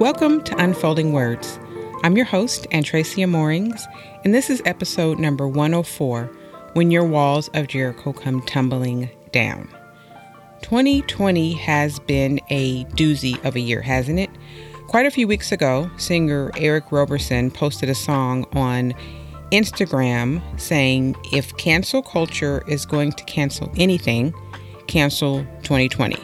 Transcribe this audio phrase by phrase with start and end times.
[0.00, 1.60] Welcome to Unfolding Words.
[2.02, 3.86] I'm your host, Antracia Moorings,
[4.24, 6.24] and this is episode number 104
[6.72, 9.68] When Your Walls of Jericho Come Tumbling Down.
[10.62, 14.30] 2020 has been a doozy of a year, hasn't it?
[14.86, 18.94] Quite a few weeks ago, singer Eric Roberson posted a song on
[19.52, 24.32] Instagram saying, If cancel culture is going to cancel anything,
[24.86, 26.16] cancel 2020.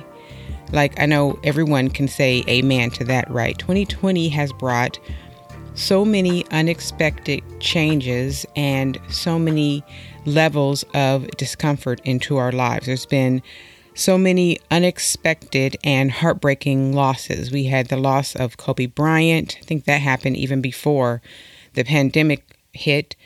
[0.73, 3.57] Like, I know everyone can say amen to that, right?
[3.59, 4.99] 2020 has brought
[5.75, 9.85] so many unexpected changes and so many
[10.25, 12.87] levels of discomfort into our lives.
[12.87, 13.43] There's been
[13.95, 17.51] so many unexpected and heartbreaking losses.
[17.51, 19.57] We had the loss of Kobe Bryant.
[19.61, 21.23] I think that happened even before
[21.75, 23.17] the pandemic hit.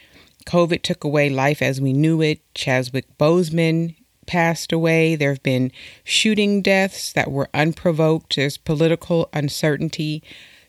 [0.46, 2.40] COVID took away life as we knew it.
[2.54, 5.16] Chadwick Boseman passed away.
[5.16, 5.72] There have been
[6.04, 8.36] shooting deaths that were unprovoked.
[8.36, 10.22] There's political uncertainty.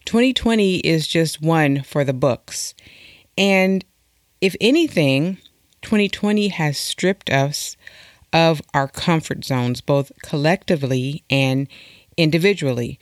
[0.06, 2.74] 2020 is just one for the books.
[3.38, 3.86] And
[4.40, 5.38] if anything,
[5.82, 7.78] 2020 has stripped us
[8.34, 11.68] of our comfort zones, both collectively and
[12.18, 13.00] individually.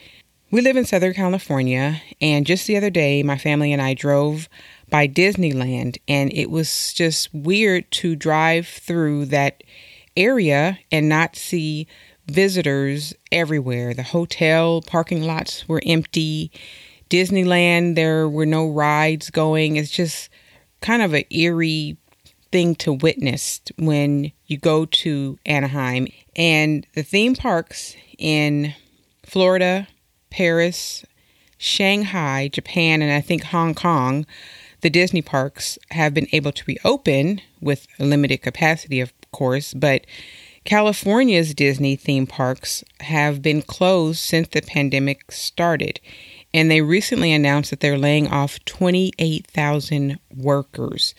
[0.52, 4.50] We live in Southern California, and just the other day, my family and I drove
[4.90, 9.64] by Disneyland, and it was just weird to drive through that
[10.16, 11.88] area and not see
[12.28, 13.94] visitors everywhere.
[13.94, 16.52] The hotel parking lots were empty.
[17.10, 19.78] Disneyland, there were no rides going.
[19.78, 20.30] It's just
[20.82, 21.98] kind of an eerie
[22.52, 26.08] thing to witness when you go to Anaheim.
[26.36, 28.74] And the theme parks in
[29.26, 29.88] Florida,
[30.30, 31.06] Paris,
[31.58, 34.26] Shanghai, Japan, and I think Hong Kong,
[34.82, 40.06] the Disney parks have been able to reopen with a limited capacity, of course, but
[40.66, 46.00] California's Disney theme parks have been closed since the pandemic started.
[46.54, 51.16] And they recently announced that they're laying off 28,000 workers.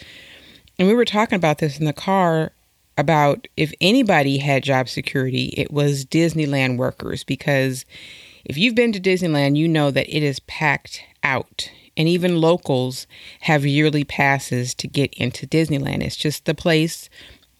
[0.78, 2.52] And we were talking about this in the car
[2.98, 7.84] about if anybody had job security, it was Disneyland workers because
[8.44, 11.70] if you've been to Disneyland, you know that it is packed out.
[11.96, 13.06] And even locals
[13.40, 16.02] have yearly passes to get into Disneyland.
[16.02, 17.10] It's just the place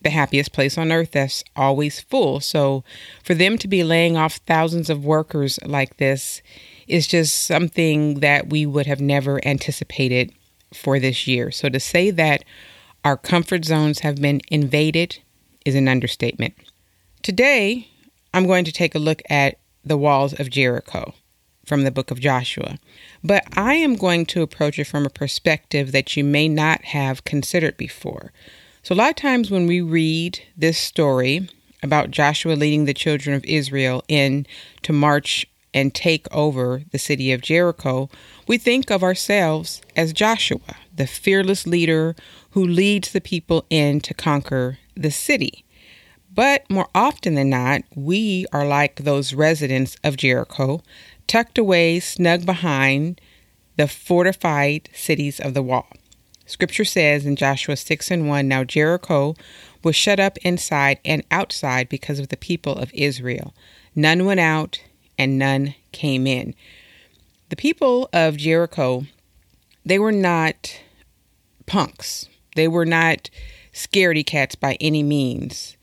[0.03, 2.41] the happiest place on earth that's always full.
[2.41, 2.84] So
[3.22, 6.43] for them to be laying off thousands of workers like this
[6.88, 10.33] is just something that we would have never anticipated
[10.72, 11.50] for this year.
[11.50, 12.44] So to say that
[13.05, 15.19] our comfort zones have been invaded
[15.65, 16.55] is an understatement.
[17.22, 17.89] Today,
[18.33, 21.15] I'm going to take a look at the walls of Jericho
[21.65, 22.78] from the book of Joshua.
[23.22, 27.25] But I am going to approach it from a perspective that you may not have
[27.25, 28.33] considered before.
[28.82, 31.48] So, a lot of times when we read this story
[31.82, 34.46] about Joshua leading the children of Israel in
[34.82, 38.08] to march and take over the city of Jericho,
[38.48, 42.16] we think of ourselves as Joshua, the fearless leader
[42.52, 45.64] who leads the people in to conquer the city.
[46.32, 50.82] But more often than not, we are like those residents of Jericho,
[51.26, 53.20] tucked away snug behind
[53.76, 55.88] the fortified cities of the wall.
[56.50, 59.37] Scripture says in Joshua 6 and 1 Now Jericho
[59.84, 63.55] was shut up inside and outside because of the people of Israel.
[63.94, 64.83] None went out
[65.16, 66.55] and none came in.
[67.50, 69.06] The people of Jericho,
[69.84, 70.81] they were not
[71.66, 72.28] punks.
[72.56, 73.31] They were not
[73.72, 75.77] scaredy cats by any means.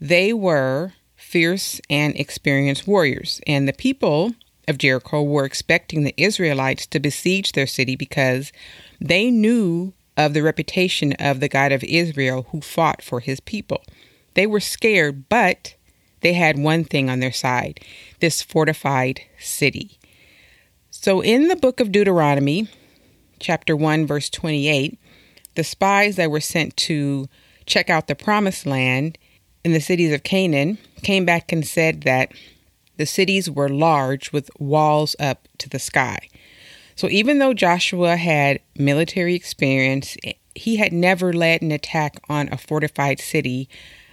[0.00, 3.40] They were fierce and experienced warriors.
[3.46, 4.34] And the people
[4.70, 8.52] of Jericho were expecting the Israelites to besiege their city because
[9.00, 13.82] they knew of the reputation of the God of Israel who fought for his people.
[14.34, 15.74] They were scared, but
[16.22, 17.80] they had one thing on their side
[18.20, 19.98] this fortified city.
[20.90, 22.68] So in the book of Deuteronomy,
[23.38, 24.98] chapter 1, verse 28,
[25.54, 27.28] the spies that were sent to
[27.64, 29.16] check out the promised land
[29.64, 32.32] in the cities of Canaan came back and said that
[33.00, 36.28] the cities were large with walls up to the sky.
[36.96, 40.18] So even though Joshua had military experience,
[40.54, 43.70] he had never led an attack on a fortified city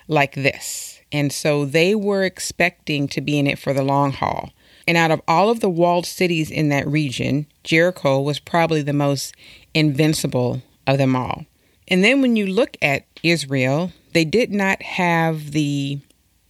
[0.08, 1.02] like this.
[1.12, 4.52] And so they were expecting to be in it for the long haul.
[4.88, 8.94] And out of all of the walled cities in that region, Jericho was probably the
[8.94, 9.36] most
[9.74, 11.46] invincible of them all.
[11.90, 16.00] And then when you look at Israel, they did not have the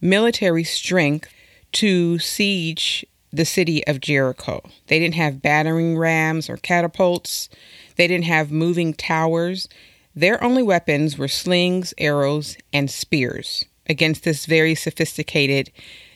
[0.00, 1.32] military strength
[1.72, 4.62] to siege the city of Jericho.
[4.86, 7.48] They didn't have battering rams or catapults.
[7.96, 9.68] They didn't have moving towers.
[10.14, 15.70] Their only weapons were slings, arrows, and spears against this very sophisticated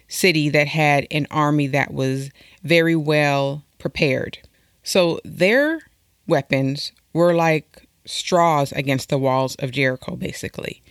[0.09, 2.31] city that had an army that was
[2.63, 4.39] very well prepared.
[4.83, 5.81] So their
[6.27, 10.83] weapons were like straws against the walls of Jericho, basically.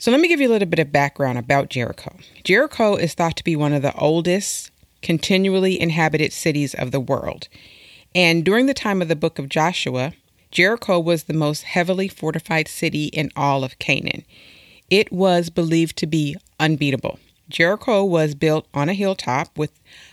[0.00, 2.16] So let me give you a little bit of background about Jericho.
[2.44, 4.70] Jericho is thought to be one of the oldest
[5.02, 7.48] continually inhabited cities of the world.
[8.14, 10.12] And during the time of the book of Joshua,
[10.52, 14.24] Jericho was the most heavily fortified city in all of Canaan.
[14.88, 17.18] It was believed to be unbeatable.
[17.48, 19.72] Jericho was built on a hilltop with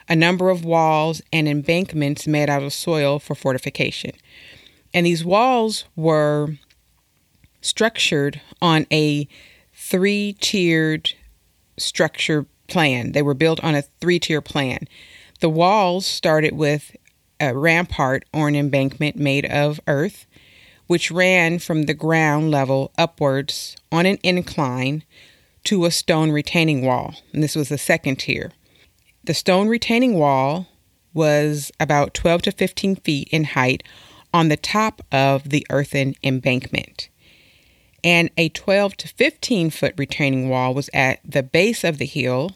[0.10, 4.14] a number of walls and embankments made out of soil for fortification.
[4.96, 6.56] And these walls were
[7.62, 9.28] structured on a
[9.90, 11.14] three tiered
[11.78, 13.12] structure plan.
[13.12, 14.88] They were built on a three tier plan.
[15.42, 16.96] The walls started with
[17.40, 20.26] a rampart or an embankment made of earth,
[20.88, 25.04] which ran from the ground level upwards on an incline
[25.66, 27.16] to a stone retaining wall.
[27.34, 28.52] And this was the second tier.
[29.24, 30.68] The stone retaining wall
[31.14, 33.84] was about 12 to 15 feet in height
[34.34, 37.10] on the top of the earthen embankment.
[38.06, 42.52] And a 12 to 15 foot retaining wall was at the base of the hill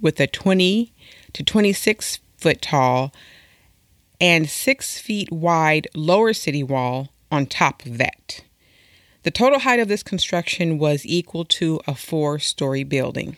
[0.00, 0.94] with a 20
[1.34, 3.12] to 26 foot tall
[4.18, 8.42] and 6 feet wide lower city wall on top of that.
[9.24, 13.36] The total height of this construction was equal to a four story building.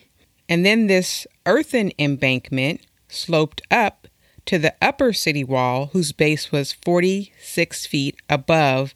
[0.48, 4.06] And then this earthen embankment sloped up
[4.44, 8.94] to the upper city wall, whose base was 46 feet above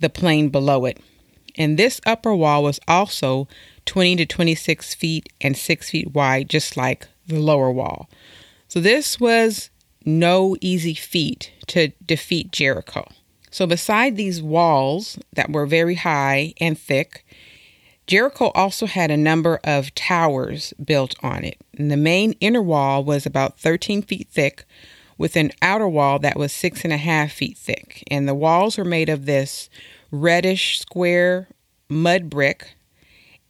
[0.00, 0.98] the plain below it.
[1.56, 3.48] And this upper wall was also
[3.86, 8.08] 20 to 26 feet and 6 feet wide, just like the lower wall.
[8.68, 9.70] So this was
[10.04, 13.06] no easy feat to defeat Jericho.
[13.50, 17.24] So, beside these walls that were very high and thick,
[18.06, 21.56] Jericho also had a number of towers built on it.
[21.76, 24.64] And the main inner wall was about 13 feet thick,
[25.18, 28.04] with an outer wall that was six and a half feet thick.
[28.10, 29.70] And the walls were made of this
[30.20, 31.48] reddish square
[31.88, 32.74] mud brick,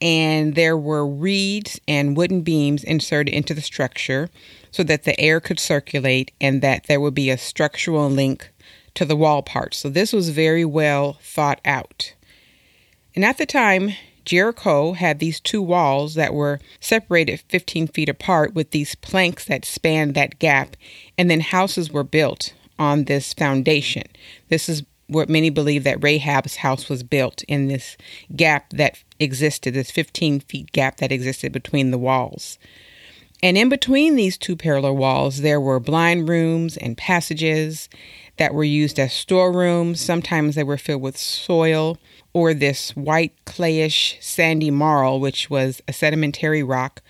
[0.01, 4.29] and there were reeds and wooden beams inserted into the structure
[4.71, 8.51] so that the air could circulate and that there would be a structural link
[8.95, 9.79] to the wall parts.
[9.79, 12.15] So this was very well thought out.
[13.15, 13.93] And at the time,
[14.27, 19.65] Jericho had these two walls that were separated 15 feet apart with these planks that
[19.65, 20.77] spanned that gap,
[21.17, 24.03] and then houses were built on this foundation.
[24.49, 27.97] This is what many believe that Rahab's house was built in this
[28.35, 32.59] gap that existed, this 15 feet gap that existed between the walls.
[33.43, 37.89] And in between these two parallel walls, there were blind rooms and passages
[38.39, 40.01] that were used as storerooms.
[40.01, 41.99] Sometimes they were filled with soil
[42.33, 47.03] or this white clayish sandy marl, which was a sedimentary rock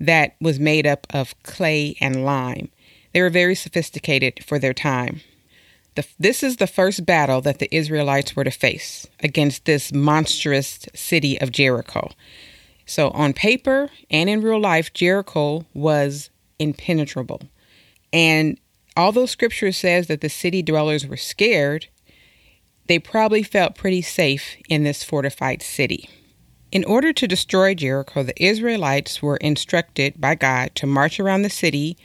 [0.00, 2.70] that was made up of clay and lime.
[3.12, 5.20] They were very sophisticated for their time.
[5.94, 10.86] The, this is the first battle that the Israelites were to face against this monstrous
[10.94, 12.10] city of Jericho.
[12.86, 17.42] So, on paper and in real life, Jericho was impenetrable.
[18.12, 18.58] And
[18.96, 21.88] although scripture says that the city dwellers were scared,
[22.86, 26.08] they probably felt pretty safe in this fortified city.
[26.70, 31.50] In order to destroy Jericho, the Israelites were instructed by God to march around the
[31.50, 31.96] city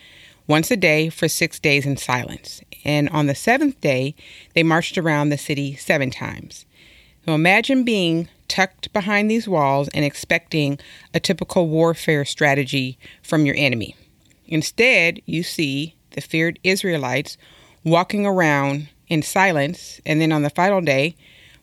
[0.49, 2.61] once a day for six days in silence.
[2.83, 4.15] And on the seventh day,
[4.55, 6.65] they marched around the city seven times.
[7.25, 10.79] So imagine being tucked behind these walls and expecting
[11.13, 13.95] a typical warfare strategy from your enemy.
[14.47, 17.37] Instead, you see the feared Israelites
[17.85, 21.15] walking around in silence, and then on the final day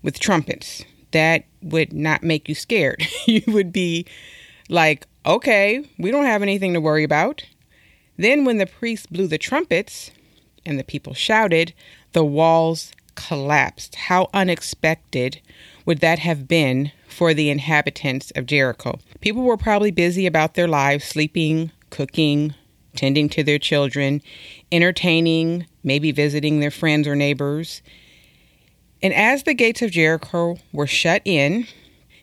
[0.02, 0.84] with trumpets.
[1.10, 3.04] That would not make you scared.
[3.26, 4.06] you would be
[4.68, 7.42] like, okay, we don't have anything to worry about.
[8.16, 10.10] Then, when the priests blew the trumpets
[10.64, 11.74] and the people shouted,
[12.12, 13.94] the walls collapsed.
[13.94, 15.40] How unexpected
[15.84, 18.98] would that have been for the inhabitants of Jericho?
[19.20, 22.54] People were probably busy about their lives, sleeping, cooking,
[22.94, 24.22] tending to their children,
[24.72, 27.82] entertaining, maybe visiting their friends or neighbors.
[29.02, 31.66] And as the gates of Jericho were shut in,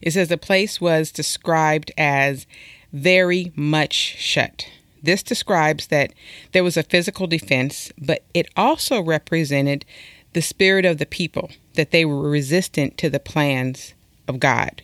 [0.02, 2.46] it says the place was described as
[2.92, 4.68] very much shut.
[5.04, 6.14] This describes that
[6.54, 9.86] there was a physical defense, but it also represented
[10.32, 13.94] the spirit of the people, that they were resistant to the plans
[14.28, 14.82] of God.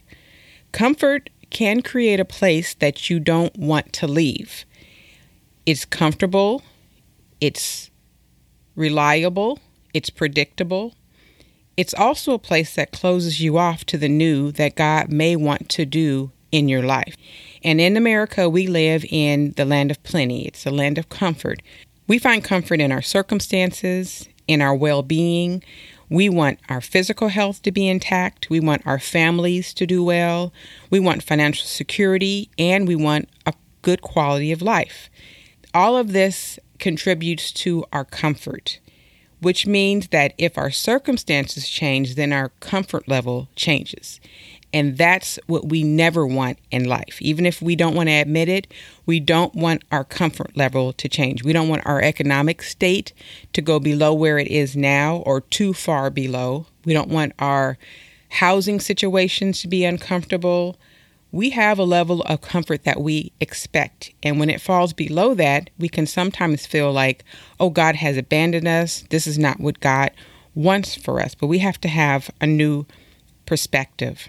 [0.71, 4.65] Comfort can create a place that you don't want to leave.
[5.65, 6.61] It's comfortable,
[7.41, 7.89] it's
[8.75, 9.59] reliable,
[9.93, 10.93] it's predictable.
[11.77, 15.69] It's also a place that closes you off to the new that God may want
[15.69, 17.15] to do in your life.
[17.63, 21.61] And in America, we live in the land of plenty, it's a land of comfort.
[22.07, 25.63] We find comfort in our circumstances, in our well being.
[26.09, 28.49] We want our physical health to be intact.
[28.49, 30.51] We want our families to do well.
[30.89, 35.09] We want financial security and we want a good quality of life.
[35.71, 38.79] All of this contributes to our comfort,
[39.39, 44.19] which means that if our circumstances change, then our comfort level changes.
[44.71, 47.17] And that's what we never want in life.
[47.21, 48.71] Even if we don't want to admit it,
[49.05, 51.43] we don't want our comfort level to change.
[51.43, 53.13] We don't want our economic state
[53.53, 56.67] to go below where it is now or too far below.
[56.85, 57.77] We don't want our
[58.29, 60.77] housing situations to be uncomfortable.
[61.31, 64.13] We have a level of comfort that we expect.
[64.21, 67.23] And when it falls below that, we can sometimes feel like,
[67.59, 69.03] oh, God has abandoned us.
[69.09, 70.11] This is not what God
[70.53, 71.33] wants for us.
[71.33, 72.85] But we have to have a new
[73.47, 74.27] perspective.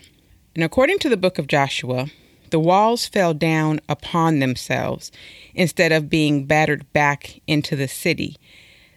[0.55, 2.09] And according to the book of Joshua,
[2.51, 5.13] the walls fell down upon themselves
[5.55, 8.37] instead of being battered back into the city.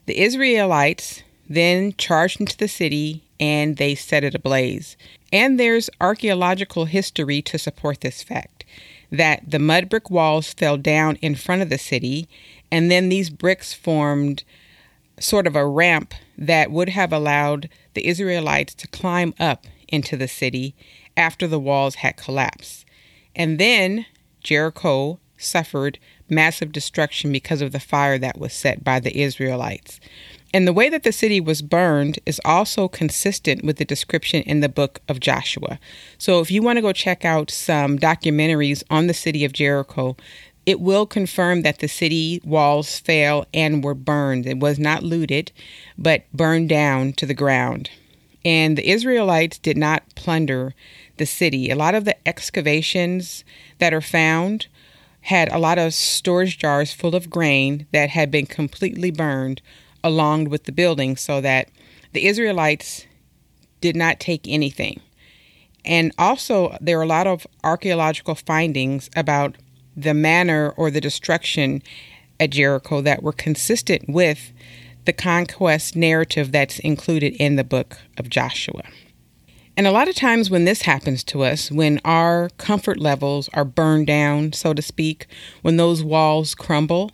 [0.07, 4.98] The Israelites then charged into the city and they set it ablaze.
[5.31, 8.65] And there's archaeological history to support this fact
[9.12, 12.27] that the mud brick walls fell down in front of the city,
[12.72, 14.43] and then these bricks formed
[15.19, 20.27] sort of a ramp that would have allowed the Israelites to climb up into the
[20.27, 20.74] city
[21.17, 22.86] after the walls had collapsed.
[23.36, 24.05] And then
[24.41, 30.00] Jericho suffered massive destruction because of the fire that was set by the Israelites.
[30.53, 34.60] And the way that the city was burned is also consistent with the description in
[34.60, 35.79] the book of Joshua.
[36.20, 40.15] So if you want to go check out some documentaries on the city of Jericho,
[40.65, 44.46] it will confirm that the city walls fell and were burned.
[44.46, 45.51] It was not looted,
[45.98, 47.89] but burned down to the ground.
[48.46, 50.74] And the Israelites did not plunder
[51.17, 51.70] the city.
[51.70, 53.43] A lot of the excavations
[53.79, 54.67] that are found
[55.22, 59.62] had a lot of storage jars full of grain that had been completely burned
[60.03, 61.70] along with the building so that
[62.12, 63.05] the Israelites
[63.79, 65.00] did not take anything.
[65.86, 69.58] And also, there are a lot of archaeological findings about
[69.96, 71.82] the manner or the destruction
[72.39, 74.51] at Jericho that were consistent with
[75.05, 78.84] the conquest narrative that's included in the book of Joshua.
[79.75, 83.65] And a lot of times when this happens to us, when our comfort levels are
[83.65, 85.25] burned down, so to speak,
[85.63, 87.11] when those walls crumble,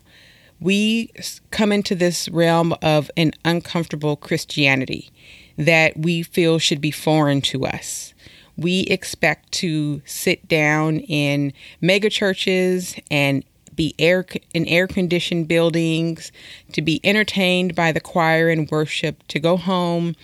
[0.59, 1.11] we
[1.51, 5.09] come into this realm of an uncomfortable Christianity
[5.57, 8.13] that we feel should be foreign to us.
[8.57, 16.33] We expect to sit down in mega churches and be air in air conditioned buildings,
[16.73, 20.17] to be entertained by the choir and worship, to go home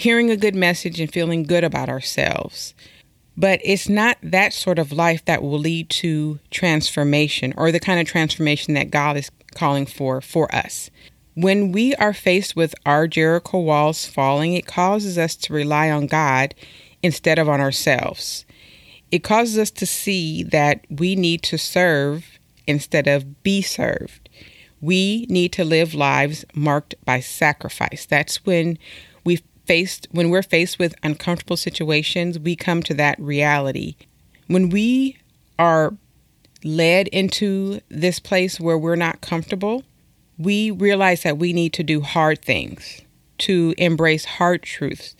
[0.00, 2.72] hearing a good message and feeling good about ourselves.
[3.36, 8.00] But it's not that sort of life that will lead to transformation or the kind
[8.00, 10.90] of transformation that God is calling for for us.
[11.34, 16.06] When we are faced with our Jericho walls falling, it causes us to rely on
[16.06, 16.54] God
[17.02, 18.46] instead of on ourselves.
[19.10, 24.30] It causes us to see that we need to serve instead of be served.
[24.80, 28.06] We need to live lives marked by sacrifice.
[28.06, 28.78] That's when
[29.70, 33.94] faced when we're faced with uncomfortable situations, we come to that reality.
[34.48, 35.16] When we
[35.60, 35.94] are
[36.64, 39.84] led into this place where we're not comfortable,
[40.36, 43.02] we realize that we need to do hard things,
[43.38, 45.14] to embrace hard truths,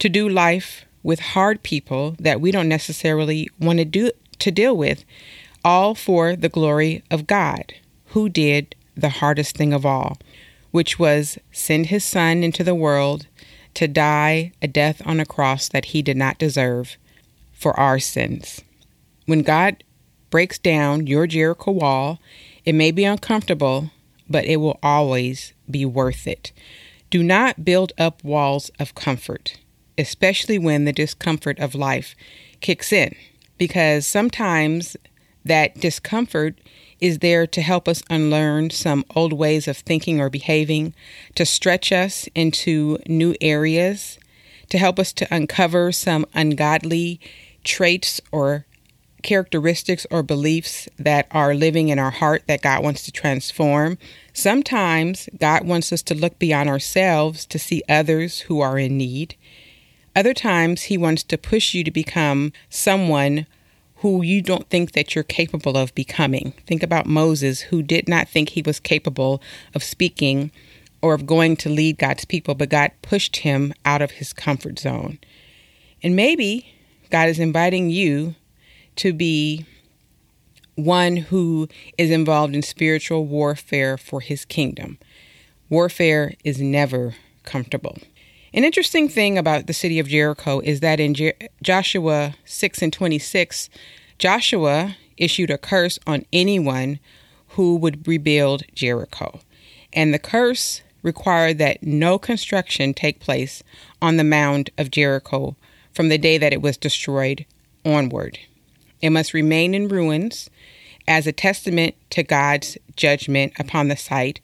[0.00, 4.76] to do life with hard people that we don't necessarily want to do to deal
[4.76, 5.04] with,
[5.64, 7.72] all for the glory of God,
[8.06, 10.18] who did the hardest thing of all,
[10.72, 13.28] which was send his son into the world
[13.74, 16.96] to die a death on a cross that he did not deserve
[17.52, 18.60] for our sins.
[19.26, 19.84] When God
[20.30, 22.20] breaks down your Jericho wall,
[22.64, 23.90] it may be uncomfortable,
[24.28, 26.52] but it will always be worth it.
[27.10, 29.58] Do not build up walls of comfort,
[29.98, 32.14] especially when the discomfort of life
[32.60, 33.14] kicks in,
[33.58, 34.96] because sometimes
[35.44, 36.58] that discomfort
[37.02, 40.94] is there to help us unlearn some old ways of thinking or behaving,
[41.34, 44.20] to stretch us into new areas,
[44.68, 47.18] to help us to uncover some ungodly
[47.64, 48.66] traits or
[49.24, 53.98] characteristics or beliefs that are living in our heart that God wants to transform.
[54.32, 59.34] Sometimes God wants us to look beyond ourselves to see others who are in need.
[60.14, 63.46] Other times, He wants to push you to become someone
[64.02, 66.52] who you don't think that you're capable of becoming.
[66.66, 69.40] Think about Moses, who did not think he was capable
[69.74, 70.50] of speaking
[71.00, 74.80] or of going to lead God's people, but God pushed him out of his comfort
[74.80, 75.18] zone.
[76.02, 76.74] And maybe
[77.10, 78.34] God is inviting you
[78.96, 79.66] to be
[80.74, 84.98] one who is involved in spiritual warfare for his kingdom.
[85.68, 87.98] Warfare is never comfortable.
[88.54, 91.32] An interesting thing about the city of Jericho is that in Jer-
[91.62, 93.70] Joshua 6 and 26,
[94.18, 96.98] Joshua issued a curse on anyone
[97.48, 99.40] who would rebuild Jericho.
[99.94, 103.62] And the curse required that no construction take place
[104.02, 105.56] on the mound of Jericho
[105.92, 107.46] from the day that it was destroyed
[107.86, 108.38] onward.
[109.00, 110.50] It must remain in ruins
[111.08, 114.40] as a testament to God's judgment upon the site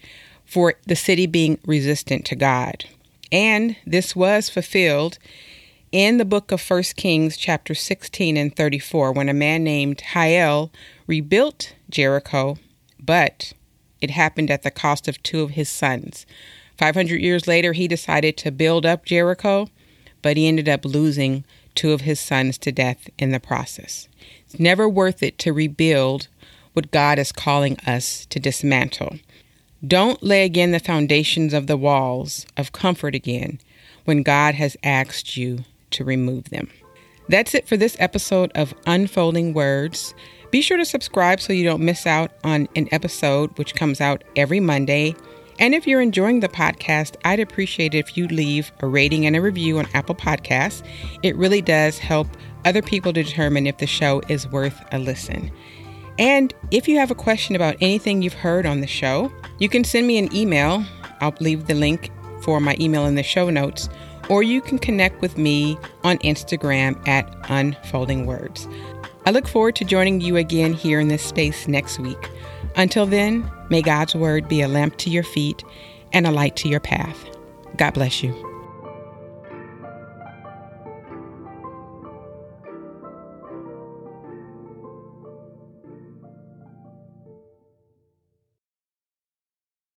[0.47, 2.87] for the city being resistant to God.
[3.31, 5.19] And this was fulfilled
[5.93, 10.71] in the book of 1 Kings, chapter 16 and 34, when a man named Hiel
[11.07, 12.57] rebuilt Jericho,
[13.01, 13.53] but
[14.01, 16.27] it happened at the cost of two of his sons.
[16.77, 19.69] 500 years later, he decided to build up Jericho,
[20.23, 21.45] but he ended up losing
[21.75, 24.09] two of his sons to death in the process.
[24.45, 26.29] It's never worth it to rebuild
[26.73, 29.17] what God is calling us to dismantle.
[29.87, 33.61] Don't lay again the foundations of the walls of comfort again
[34.07, 35.61] when God has asked you
[35.93, 36.69] to remove them.
[37.29, 40.15] That's it for this episode of Unfolding Words.
[40.51, 44.25] Be sure to subscribe so you don't miss out on an episode which comes out
[44.35, 45.15] every Monday.
[45.61, 49.37] And if you're enjoying the podcast, I'd appreciate it if you leave a rating and
[49.37, 50.83] a review on Apple Podcasts.
[51.23, 52.29] It really does help
[52.65, 55.53] other people determine if the show is worth a listen.
[56.19, 59.85] And if you have a question about anything you've heard on the show, you can
[59.85, 60.85] send me an email.
[61.21, 62.11] I'll leave the link
[62.43, 63.89] for my email in the show notes
[64.29, 68.69] or you can connect with me on Instagram at Unfolding Words.
[69.27, 72.31] I look forward to joining you again here in this space next week.
[72.77, 75.65] Until then, may God's Word be a lamp to your feet
[76.13, 77.27] and a light to your path.
[77.77, 78.48] God bless you.